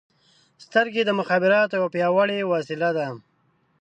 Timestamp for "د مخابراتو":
1.05-1.75